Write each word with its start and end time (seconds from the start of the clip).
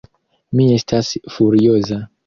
Mi 0.61 0.65
estas 0.77 1.13
furioza! 1.37 2.05